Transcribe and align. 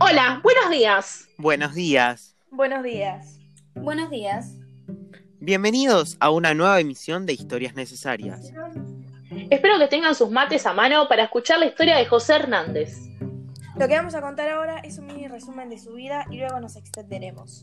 Hola, 0.00 0.40
buenos 0.42 0.70
días. 0.70 1.28
Buenos 1.38 1.74
días. 1.74 2.36
Buenos 2.50 2.82
días. 2.82 3.38
Buenos 3.74 4.10
días. 4.10 4.54
Bienvenidos 5.38 6.16
a 6.18 6.30
una 6.30 6.54
nueva 6.54 6.80
emisión 6.80 7.24
de 7.24 7.34
Historias 7.34 7.74
Necesarias. 7.74 8.52
Espero 9.48 9.78
que 9.78 9.86
tengan 9.86 10.16
sus 10.16 10.28
mates 10.28 10.66
a 10.66 10.72
mano 10.72 11.06
para 11.08 11.22
escuchar 11.22 11.60
la 11.60 11.66
historia 11.66 11.96
de 11.96 12.04
José 12.04 12.34
Hernández. 12.34 12.98
Lo 13.78 13.86
que 13.86 13.94
vamos 13.94 14.16
a 14.16 14.20
contar 14.20 14.50
ahora 14.50 14.78
es 14.80 14.98
un 14.98 15.06
mini 15.06 15.28
resumen 15.28 15.70
de 15.70 15.78
su 15.78 15.92
vida 15.92 16.26
y 16.30 16.38
luego 16.38 16.58
nos 16.58 16.74
extenderemos. 16.74 17.62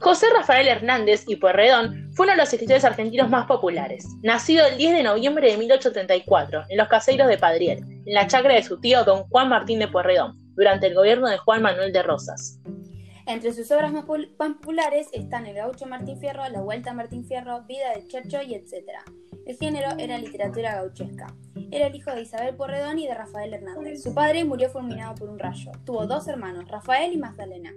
José 0.00 0.26
Rafael 0.34 0.66
Hernández 0.66 1.24
y 1.28 1.36
Pueyrredón 1.36 2.10
fue 2.14 2.26
uno 2.26 2.32
de 2.32 2.38
los 2.38 2.52
escritores 2.52 2.84
argentinos 2.84 3.30
más 3.30 3.46
populares. 3.46 4.04
Nacido 4.22 4.66
el 4.66 4.76
10 4.76 4.94
de 4.94 5.02
noviembre 5.04 5.52
de 5.52 5.58
1834 5.58 6.64
en 6.68 6.76
los 6.76 6.88
caseros 6.88 7.28
de 7.28 7.38
Padriel, 7.38 7.78
en 8.04 8.14
la 8.14 8.26
chacra 8.26 8.54
de 8.54 8.64
su 8.64 8.80
tío 8.80 9.04
don 9.04 9.24
Juan 9.28 9.48
Martín 9.48 9.78
de 9.78 9.88
Pueyrredón, 9.88 10.47
durante 10.58 10.88
el 10.88 10.94
gobierno 10.94 11.28
de 11.28 11.38
Juan 11.38 11.62
Manuel 11.62 11.92
de 11.92 12.02
Rosas. 12.02 12.58
Entre 13.26 13.52
sus 13.52 13.70
obras 13.70 13.92
más 13.92 14.04
populares 14.04 15.08
están 15.12 15.46
El 15.46 15.54
gaucho 15.54 15.86
Martín 15.86 16.18
Fierro, 16.18 16.48
La 16.48 16.60
Vuelta 16.60 16.90
a 16.90 16.94
Martín 16.94 17.24
Fierro, 17.24 17.62
Vida 17.62 17.94
de 17.94 18.08
Chercho 18.08 18.42
y 18.42 18.54
etc. 18.54 18.74
El 19.46 19.56
género 19.56 19.90
era 19.98 20.18
literatura 20.18 20.74
gauchesca. 20.74 21.32
Era 21.70 21.86
el 21.86 21.94
hijo 21.94 22.10
de 22.10 22.22
Isabel 22.22 22.56
Porredón 22.56 22.98
y 22.98 23.06
de 23.06 23.14
Rafael 23.14 23.54
Hernández. 23.54 24.02
Su 24.02 24.12
padre 24.12 24.44
murió 24.44 24.68
fulminado 24.68 25.14
por 25.14 25.28
un 25.28 25.38
rayo. 25.38 25.70
Tuvo 25.84 26.06
dos 26.06 26.26
hermanos, 26.26 26.66
Rafael 26.68 27.12
y 27.12 27.18
Magdalena. 27.18 27.72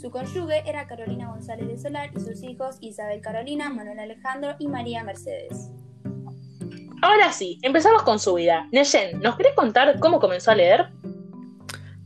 Su 0.00 0.10
cónyuge 0.10 0.62
era 0.66 0.86
Carolina 0.86 1.30
González 1.30 1.66
de 1.66 1.78
Solar 1.78 2.10
y 2.14 2.20
sus 2.20 2.42
hijos 2.44 2.76
Isabel 2.80 3.20
Carolina, 3.20 3.70
Manuel 3.70 3.98
Alejandro 3.98 4.54
y 4.60 4.68
María 4.68 5.02
Mercedes. 5.02 5.70
Ahora 7.02 7.32
sí, 7.32 7.58
empezamos 7.62 8.02
con 8.02 8.18
su 8.18 8.34
vida. 8.34 8.68
Neyen, 8.70 9.20
¿nos 9.20 9.36
querés 9.36 9.54
contar 9.54 9.98
cómo 9.98 10.20
comenzó 10.20 10.50
a 10.50 10.54
leer? 10.54 10.90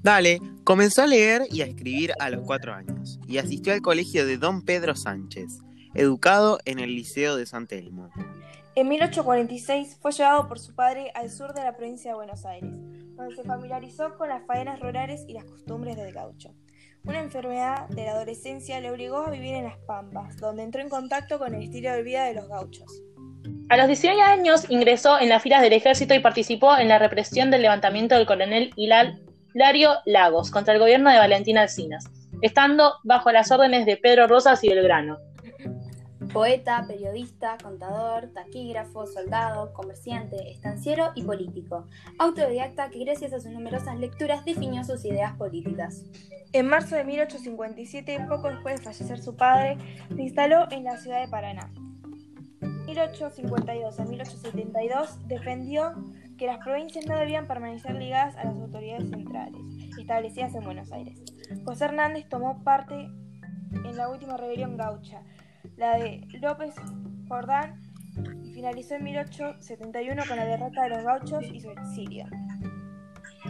Dale, 0.04 0.38
comenzó 0.64 1.00
a 1.00 1.06
leer 1.06 1.44
y 1.50 1.62
a 1.62 1.64
escribir 1.64 2.12
a 2.20 2.28
los 2.28 2.42
cuatro 2.42 2.74
años 2.74 3.18
y 3.26 3.38
asistió 3.38 3.72
al 3.72 3.80
colegio 3.80 4.26
de 4.26 4.36
Don 4.36 4.60
Pedro 4.60 4.94
Sánchez, 4.94 5.60
educado 5.94 6.58
en 6.66 6.78
el 6.78 6.94
Liceo 6.94 7.36
de 7.36 7.46
San 7.46 7.66
Telmo. 7.66 8.10
En 8.74 8.86
1846 8.88 9.96
fue 10.02 10.12
llevado 10.12 10.46
por 10.46 10.58
su 10.58 10.74
padre 10.74 11.10
al 11.14 11.30
sur 11.30 11.54
de 11.54 11.62
la 11.62 11.74
provincia 11.74 12.10
de 12.10 12.16
Buenos 12.16 12.44
Aires, 12.44 12.70
donde 13.16 13.34
se 13.34 13.44
familiarizó 13.44 14.14
con 14.18 14.28
las 14.28 14.44
faenas 14.44 14.78
rurales 14.78 15.24
y 15.26 15.32
las 15.32 15.44
costumbres 15.44 15.96
del 15.96 16.12
gaucho. 16.12 16.52
Una 17.04 17.20
enfermedad 17.20 17.88
de 17.88 18.04
la 18.04 18.12
adolescencia 18.12 18.82
le 18.82 18.90
obligó 18.90 19.20
a 19.20 19.30
vivir 19.30 19.54
en 19.54 19.64
las 19.64 19.78
Pampas, 19.86 20.36
donde 20.36 20.64
entró 20.64 20.82
en 20.82 20.90
contacto 20.90 21.38
con 21.38 21.54
el 21.54 21.62
estilo 21.62 21.90
de 21.90 22.02
vida 22.02 22.26
de 22.26 22.34
los 22.34 22.46
gauchos. 22.46 22.92
A 23.70 23.78
los 23.78 23.86
19 23.86 24.20
años 24.20 24.66
ingresó 24.68 25.18
en 25.18 25.30
las 25.30 25.42
filas 25.42 25.62
del 25.62 25.72
ejército 25.72 26.14
y 26.14 26.20
participó 26.20 26.76
en 26.76 26.88
la 26.88 26.98
represión 26.98 27.50
del 27.50 27.62
levantamiento 27.62 28.14
del 28.14 28.26
coronel 28.26 28.70
Hilario 29.54 29.90
Lagos 30.04 30.50
contra 30.50 30.74
el 30.74 30.80
gobierno 30.80 31.10
de 31.10 31.18
Valentín 31.18 31.58
Alcinas, 31.58 32.10
estando 32.42 32.94
bajo 33.04 33.30
las 33.30 33.52
órdenes 33.52 33.86
de 33.86 33.96
Pedro 33.96 34.26
Rosas 34.26 34.64
y 34.64 34.68
Belgrano. 34.68 35.18
Poeta, 36.32 36.84
periodista, 36.88 37.56
contador, 37.62 38.32
taquígrafo, 38.34 39.06
soldado, 39.06 39.72
comerciante, 39.72 40.50
estanciero 40.50 41.12
y 41.14 41.22
político. 41.22 41.86
Autodidacta 42.18 42.90
que 42.90 43.04
gracias 43.04 43.32
a 43.32 43.38
sus 43.38 43.52
numerosas 43.52 43.96
lecturas 44.00 44.44
definió 44.44 44.82
sus 44.82 45.04
ideas 45.04 45.34
políticas. 45.34 46.02
En 46.52 46.66
marzo 46.66 46.96
de 46.96 47.04
1857, 47.04 48.26
poco 48.28 48.48
después 48.48 48.80
de 48.80 48.82
fallecer 48.82 49.22
su 49.22 49.36
padre, 49.36 49.78
se 50.16 50.20
instaló 50.20 50.66
en 50.72 50.82
la 50.82 50.96
ciudad 50.96 51.20
de 51.20 51.28
Paraná. 51.28 51.70
1852 52.86 54.00
a 54.00 54.04
1872 54.04 55.28
defendió 55.28 55.94
que 56.36 56.46
las 56.46 56.58
provincias 56.58 57.06
no 57.06 57.16
debían 57.16 57.46
permanecer 57.46 57.94
ligadas 57.94 58.36
a 58.36 58.44
las 58.44 58.54
autoridades 58.54 59.10
centrales, 59.10 59.60
establecidas 59.98 60.54
en 60.54 60.64
Buenos 60.64 60.92
Aires. 60.92 61.22
José 61.64 61.86
Hernández 61.86 62.28
tomó 62.28 62.62
parte 62.62 62.94
en 62.94 63.96
la 63.96 64.08
última 64.08 64.36
rebelión 64.36 64.76
gaucha, 64.76 65.22
la 65.76 65.96
de 65.96 66.26
López 66.40 66.74
Jordán, 67.28 67.80
y 68.44 68.52
finalizó 68.52 68.94
en 68.94 69.04
1871 69.04 70.22
con 70.28 70.36
la 70.36 70.46
derrota 70.46 70.82
de 70.82 70.88
los 70.90 71.04
gauchos 71.04 71.44
y 71.52 71.60
su 71.60 71.70
exilio. 71.70 72.26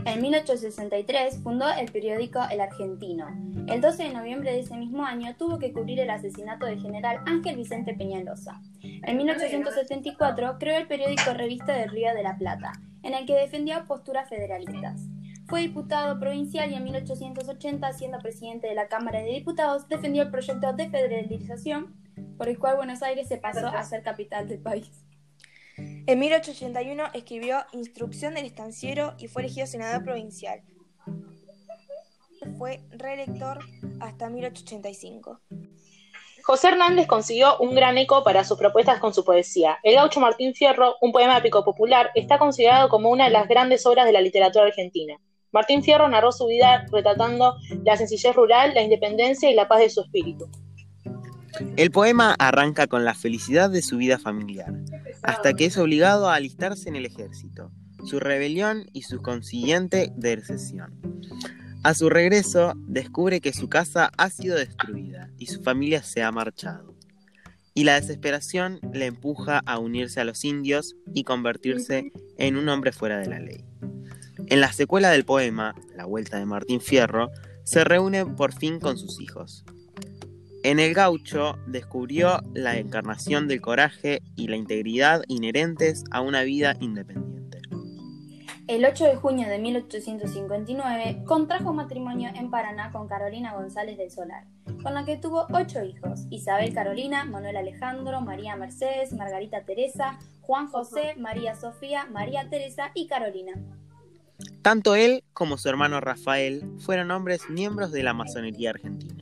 En 0.06 0.20
1863 0.20 1.40
fundó 1.42 1.66
el 1.72 1.90
periódico 1.90 2.40
El 2.50 2.60
Argentino. 2.60 3.26
El 3.66 3.80
12 3.80 4.02
de 4.02 4.12
noviembre 4.12 4.52
de 4.52 4.60
ese 4.60 4.76
mismo 4.76 5.04
año 5.04 5.34
tuvo 5.36 5.58
que 5.58 5.72
cubrir 5.72 5.98
el 5.98 6.10
asesinato 6.10 6.66
del 6.66 6.80
general 6.80 7.20
Ángel 7.24 7.56
Vicente 7.56 7.94
Peñalosa. 7.94 8.60
En 8.82 9.16
1874 9.16 10.58
creó 10.58 10.76
el 10.76 10.86
periódico 10.86 11.32
Revista 11.32 11.72
del 11.72 11.90
Río 11.90 12.14
de 12.14 12.22
la 12.22 12.36
Plata, 12.36 12.72
en 13.02 13.14
el 13.14 13.24
que 13.24 13.34
defendía 13.34 13.84
posturas 13.84 14.28
federalistas. 14.28 15.00
Fue 15.46 15.62
diputado 15.62 16.20
provincial 16.20 16.70
y 16.70 16.74
en 16.74 16.84
1880, 16.84 17.92
siendo 17.94 18.18
presidente 18.18 18.66
de 18.66 18.74
la 18.74 18.88
Cámara 18.88 19.20
de 19.20 19.32
Diputados, 19.32 19.88
defendió 19.88 20.22
el 20.22 20.30
proyecto 20.30 20.74
de 20.74 20.90
federalización 20.90 21.94
por 22.36 22.48
el 22.48 22.58
cual 22.58 22.76
Buenos 22.76 23.02
Aires 23.02 23.28
se 23.28 23.38
pasó 23.38 23.68
a 23.68 23.82
ser 23.84 24.02
capital 24.02 24.48
del 24.48 24.58
país. 24.58 24.90
En 25.76 26.18
1881 26.18 27.04
escribió 27.14 27.64
Instrucción 27.72 28.34
del 28.34 28.46
Estanciero 28.46 29.14
y 29.18 29.28
fue 29.28 29.42
elegido 29.42 29.66
senador 29.66 30.04
provincial. 30.04 30.62
Fue 32.58 32.80
reelector 32.90 33.58
hasta 34.00 34.28
1885. 34.28 35.40
José 36.42 36.68
Hernández 36.68 37.06
consiguió 37.06 37.56
un 37.58 37.74
gran 37.74 37.96
eco 37.96 38.22
para 38.22 38.44
sus 38.44 38.58
propuestas 38.58 38.98
con 38.98 39.14
su 39.14 39.24
poesía. 39.24 39.78
El 39.82 39.94
gaucho 39.94 40.20
Martín 40.20 40.54
Fierro, 40.54 40.96
un 41.00 41.10
poema 41.10 41.38
épico 41.38 41.64
popular, 41.64 42.10
está 42.14 42.38
considerado 42.38 42.90
como 42.90 43.08
una 43.08 43.24
de 43.24 43.30
las 43.30 43.48
grandes 43.48 43.86
obras 43.86 44.04
de 44.04 44.12
la 44.12 44.20
literatura 44.20 44.66
argentina. 44.66 45.18
Martín 45.52 45.82
Fierro 45.82 46.06
narró 46.06 46.32
su 46.32 46.46
vida 46.46 46.84
retratando 46.92 47.56
la 47.82 47.96
sencillez 47.96 48.34
rural, 48.36 48.74
la 48.74 48.82
independencia 48.82 49.50
y 49.50 49.54
la 49.54 49.68
paz 49.68 49.78
de 49.78 49.88
su 49.88 50.02
espíritu. 50.02 50.50
El 51.76 51.90
poema 51.90 52.34
arranca 52.38 52.88
con 52.88 53.04
la 53.04 53.14
felicidad 53.14 53.70
de 53.70 53.80
su 53.80 53.96
vida 53.96 54.18
familiar, 54.18 54.72
hasta 55.24 55.54
que 55.54 55.66
es 55.66 55.76
obligado 55.78 56.28
a 56.28 56.34
alistarse 56.34 56.88
en 56.88 56.96
el 56.96 57.06
ejército, 57.06 57.72
su 58.04 58.20
rebelión 58.20 58.86
y 58.92 59.02
su 59.02 59.22
consiguiente 59.22 60.12
deserción. 60.16 61.00
A 61.82 61.94
su 61.94 62.08
regreso, 62.08 62.74
descubre 62.86 63.40
que 63.40 63.52
su 63.52 63.68
casa 63.68 64.10
ha 64.16 64.30
sido 64.30 64.56
destruida 64.56 65.30
y 65.38 65.46
su 65.46 65.62
familia 65.62 66.02
se 66.02 66.22
ha 66.22 66.30
marchado. 66.30 66.94
Y 67.74 67.84
la 67.84 68.00
desesperación 68.00 68.80
le 68.92 69.06
empuja 69.06 69.60
a 69.66 69.78
unirse 69.78 70.20
a 70.20 70.24
los 70.24 70.44
indios 70.44 70.96
y 71.12 71.24
convertirse 71.24 72.12
en 72.38 72.56
un 72.56 72.68
hombre 72.68 72.92
fuera 72.92 73.18
de 73.18 73.26
la 73.26 73.40
ley. 73.40 73.64
En 74.46 74.60
la 74.60 74.72
secuela 74.72 75.10
del 75.10 75.24
poema, 75.24 75.74
La 75.96 76.04
Vuelta 76.04 76.38
de 76.38 76.46
Martín 76.46 76.80
Fierro, 76.80 77.30
se 77.64 77.82
reúne 77.82 78.26
por 78.26 78.52
fin 78.52 78.78
con 78.78 78.98
sus 78.98 79.20
hijos, 79.20 79.64
en 80.64 80.80
el 80.80 80.94
gaucho 80.94 81.58
descubrió 81.66 82.40
la 82.54 82.78
encarnación 82.78 83.48
del 83.48 83.60
coraje 83.60 84.22
y 84.34 84.48
la 84.48 84.56
integridad 84.56 85.22
inherentes 85.28 86.04
a 86.10 86.22
una 86.22 86.42
vida 86.42 86.74
independiente. 86.80 87.60
El 88.66 88.86
8 88.86 89.04
de 89.04 89.16
junio 89.16 89.46
de 89.46 89.58
1859 89.58 91.24
contrajo 91.26 91.74
matrimonio 91.74 92.30
en 92.34 92.50
Paraná 92.50 92.90
con 92.92 93.06
Carolina 93.06 93.52
González 93.52 93.98
del 93.98 94.10
Solar, 94.10 94.46
con 94.82 94.94
la 94.94 95.04
que 95.04 95.18
tuvo 95.18 95.46
ocho 95.52 95.84
hijos, 95.84 96.22
Isabel 96.30 96.72
Carolina, 96.72 97.26
Manuel 97.26 97.58
Alejandro, 97.58 98.22
María 98.22 98.56
Mercedes, 98.56 99.12
Margarita 99.12 99.64
Teresa, 99.66 100.18
Juan 100.40 100.68
José, 100.68 101.14
María 101.18 101.54
Sofía, 101.56 102.06
María 102.06 102.48
Teresa 102.48 102.90
y 102.94 103.06
Carolina. 103.06 103.52
Tanto 104.62 104.94
él 104.94 105.24
como 105.34 105.58
su 105.58 105.68
hermano 105.68 106.00
Rafael 106.00 106.64
fueron 106.78 107.10
hombres 107.10 107.50
miembros 107.50 107.92
de 107.92 108.02
la 108.02 108.14
masonería 108.14 108.70
argentina. 108.70 109.13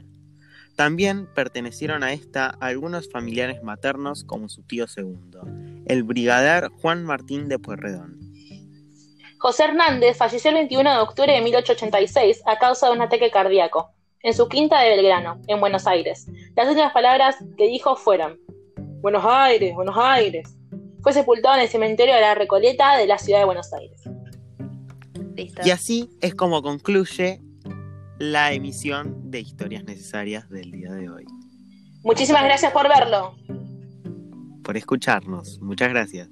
También 0.76 1.26
pertenecieron 1.34 2.02
a 2.02 2.12
esta 2.12 2.46
algunos 2.60 3.10
familiares 3.10 3.62
maternos 3.62 4.24
como 4.24 4.48
su 4.48 4.62
tío 4.62 4.86
segundo, 4.86 5.42
el 5.86 6.02
brigadier 6.02 6.68
Juan 6.80 7.04
Martín 7.04 7.48
de 7.48 7.58
Pueyrredón. 7.58 8.18
José 9.38 9.64
Hernández 9.64 10.16
falleció 10.16 10.50
el 10.50 10.56
21 10.56 10.90
de 10.90 10.98
octubre 11.00 11.32
de 11.32 11.40
1886 11.40 12.42
a 12.46 12.58
causa 12.58 12.86
de 12.86 12.92
un 12.92 13.02
ataque 13.02 13.30
cardíaco, 13.30 13.90
en 14.22 14.34
su 14.34 14.48
quinta 14.48 14.80
de 14.80 14.90
Belgrano, 14.90 15.40
en 15.48 15.60
Buenos 15.60 15.86
Aires. 15.86 16.28
Las 16.56 16.68
últimas 16.68 16.92
palabras 16.92 17.36
que 17.58 17.66
dijo 17.66 17.96
fueron, 17.96 18.38
Buenos 19.00 19.24
Aires, 19.26 19.74
Buenos 19.74 19.96
Aires. 19.98 20.56
Fue 21.02 21.12
sepultado 21.12 21.56
en 21.56 21.62
el 21.62 21.68
cementerio 21.68 22.14
de 22.14 22.20
la 22.20 22.36
Recoleta 22.36 22.96
de 22.96 23.08
la 23.08 23.18
ciudad 23.18 23.40
de 23.40 23.44
Buenos 23.44 23.72
Aires. 23.72 24.00
Y 25.64 25.70
así 25.70 26.08
es 26.20 26.36
como 26.36 26.62
concluye 26.62 27.40
la 28.18 28.52
emisión 28.52 29.21
de 29.32 29.40
historias 29.40 29.82
necesarias 29.82 30.48
del 30.48 30.70
día 30.70 30.92
de 30.92 31.10
hoy. 31.10 31.24
Muchísimas 32.04 32.44
gracias 32.44 32.70
por 32.72 32.86
verlo. 32.88 33.34
Por 34.62 34.76
escucharnos. 34.76 35.58
Muchas 35.60 35.88
gracias. 35.88 36.28